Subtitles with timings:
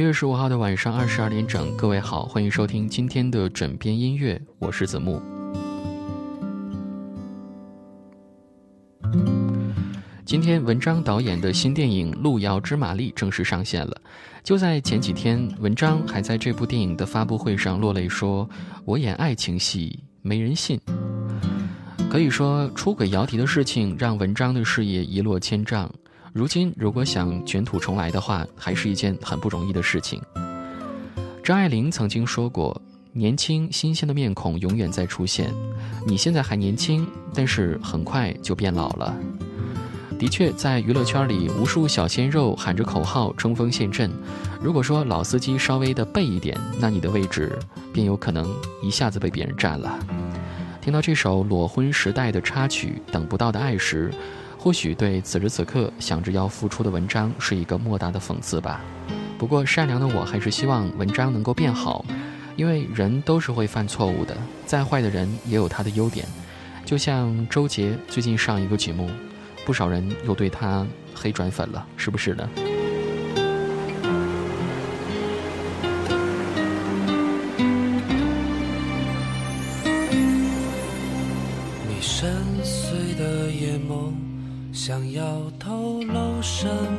[0.00, 5.20] 七月十五号的晚上二十二点整，各位好，欢迎收听今天的枕边音乐，我是子木。
[10.24, 13.94] 今天文章导演的新电影《路遥知马力》正式上线了。
[14.42, 18.48] 就在前几天，文章还在这部电影的发布会上落泪说
[18.86, 20.80] ：“我演爱情戏，没人信。”
[22.08, 25.92] 可以说，出轨姚笛的事情让文章的事业一落千丈。
[26.32, 30.22] 如今，如果想卷土重来的话，还是一件很不容易的事情。
[31.42, 32.80] 张爱玲曾经说过
[33.12, 35.52] ：“年轻新鲜的面孔永远在出现，
[36.06, 39.16] 你现在还年轻，但是很快就变老了。”
[40.20, 44.08] 的确，在娱乐圈里，无数小鲜肉喊着口号冲锋陷阵。
[44.62, 47.58] 如果说老司机稍微的背一点，那你的位置
[47.92, 49.98] 便有可能一下子被别人占了。
[50.80, 54.12] 听到这首裸婚时代的插曲《等不到的爱》时，
[54.62, 58.82] 或许对此时此刻想着要复出的文章是一个莫大的讽刺吧。
[59.38, 62.04] 不过善良的我还是希望文章能够变好，
[62.56, 66.26] 因为人都是会犯错误的，再坏的人也有他的优点。
[66.84, 69.08] 就像周杰最近上一个节目，
[69.64, 72.46] 不少人又对他黑转粉了，是不是呢？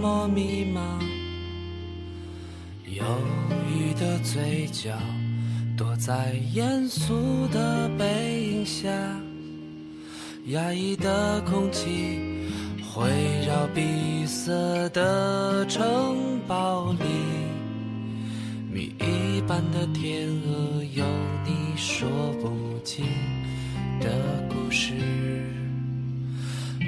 [0.00, 0.98] 么密码？
[2.86, 3.04] 忧
[3.68, 4.90] 郁的嘴角
[5.76, 8.90] 躲在严肃的背影下，
[10.46, 12.20] 压抑的空气
[12.82, 13.10] 环
[13.46, 14.52] 绕闭塞
[14.90, 17.04] 的城堡里，
[18.70, 21.04] 谜一般的天鹅有
[21.46, 22.08] 你说
[22.42, 23.06] 不尽
[24.00, 24.10] 的
[24.50, 24.92] 故事。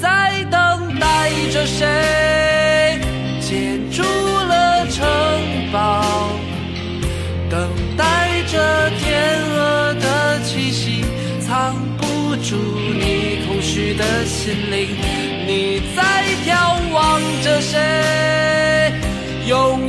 [0.00, 3.00] 在等待着谁？
[3.40, 5.06] 建筑了城
[5.72, 6.04] 堡，
[7.50, 11.04] 等待着天鹅的气息，
[11.40, 14.88] 藏不住你空虚的心灵。
[15.46, 18.92] 你在眺望着谁？
[19.46, 19.83] 拥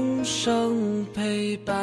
[0.00, 1.76] 有钟声陪伴，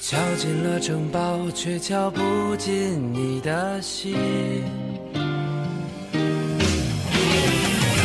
[0.00, 4.14] 敲进了城堡，却敲不进你的心。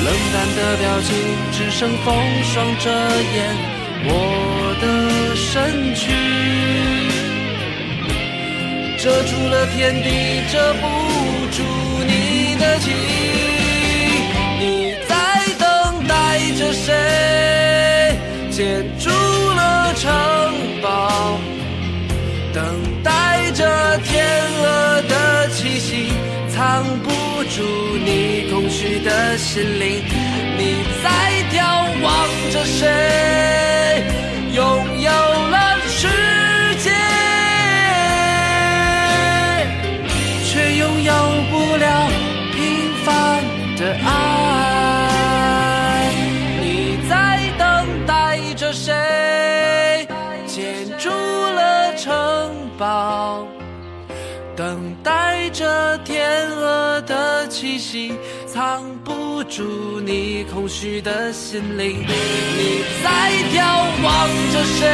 [0.04, 1.16] 冷淡的表情，
[1.52, 3.56] 只剩风霜遮掩
[4.06, 4.10] 我
[4.82, 4.86] 的
[5.36, 6.10] 身躯，
[8.98, 10.10] 遮住了天地，
[10.52, 10.88] 遮不
[11.52, 11.62] 住
[12.08, 13.21] 你的情。
[26.82, 27.10] 藏不
[27.44, 27.62] 住
[28.04, 30.04] 你空虚的心灵。
[30.58, 31.10] 你在
[31.52, 31.62] 眺
[32.02, 32.12] 望
[32.52, 34.04] 着谁，
[34.52, 34.64] 拥
[35.00, 36.08] 有了世
[36.80, 36.90] 界，
[40.44, 41.14] 却拥有
[41.52, 42.10] 不了
[42.56, 42.60] 平
[43.06, 43.08] 凡
[43.78, 44.10] 的爱。
[46.62, 47.14] 你在，
[47.60, 47.64] 等
[48.08, 50.08] 待着谁？
[50.48, 50.58] 建
[50.98, 52.12] 筑了城
[52.76, 53.46] 堡
[55.54, 58.14] 这天鹅的气息，
[58.48, 62.00] 藏不住你空虚的心灵。
[62.00, 63.60] 你在眺
[64.02, 64.88] 望着谁，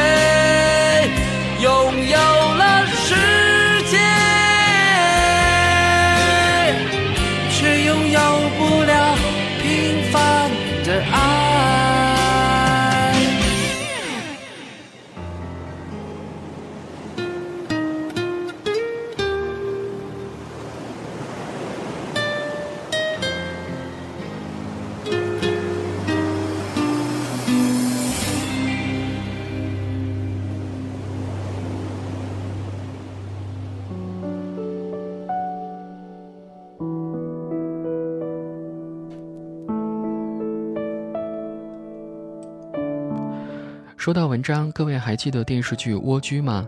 [44.08, 46.66] 说到文章，各位还记得电视剧《蜗居》吗？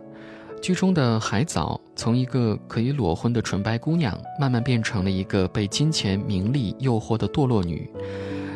[0.60, 7.90] 剧中的海藻从一个可以裸婚的纯白姑娘，慢慢变成了一个被金钱名利诱惑的堕落女，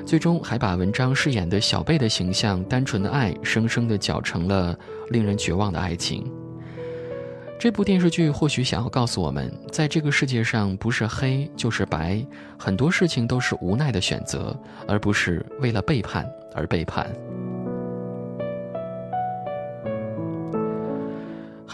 [0.05, 4.79] 最终还把文章饰演的小贝的形象，单纯的爱，生生的搅成了
[5.09, 6.31] 令人绝望的爱情。
[7.59, 12.23] 这部电视剧或许想要告诉我们，在这个世界上，不是黑就是白，
[12.59, 14.55] 很多事情都是无奈的选择，
[14.87, 17.09] 而不是为了背叛而背叛。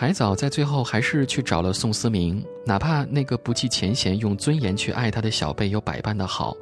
[0.00, 6.56] 海藻在最后还是去找了宋思明，哪怕那个不计前嫌、用尊严去爱他的小贝有百般的好，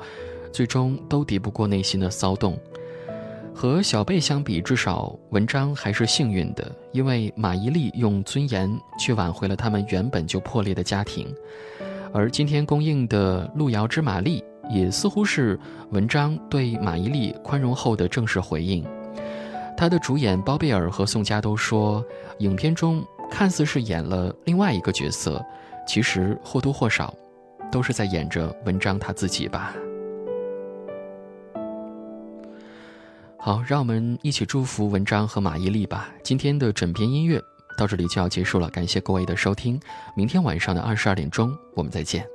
[0.53, 2.59] 最终都敌不过内心的骚动。
[3.55, 8.69] 和小贝相比，至少文章还是幸运的，因为马伊琍用尊严
[8.99, 11.33] 去挽回了他们原本就破裂的家庭。
[12.13, 15.57] 而今天公映的《路遥知马力》，也似乎是
[15.91, 18.85] 文章对马伊琍宽容后的正式回应。
[19.77, 22.05] 他的主演包贝尔和宋佳都说，
[22.39, 23.01] 影片中。
[23.31, 25.45] 看似是演了另外一个角色，
[25.87, 27.15] 其实或多或少，
[27.71, 29.75] 都是在演着文章他自己吧。
[33.39, 36.09] 好，让我们一起祝福文章和马伊琍吧。
[36.23, 37.41] 今天的整篇音乐
[37.77, 39.81] 到这里就要结束了，感谢各位的收听。
[40.17, 42.27] 明天晚上的二十二点钟，我们再见。